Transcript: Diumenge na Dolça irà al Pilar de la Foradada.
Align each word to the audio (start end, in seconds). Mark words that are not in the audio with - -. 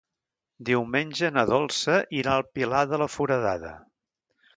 Diumenge 0.69 1.29
na 1.35 1.43
Dolça 1.49 1.97
irà 2.21 2.33
al 2.37 2.45
Pilar 2.55 2.81
de 2.95 3.01
la 3.03 3.09
Foradada. 3.17 3.75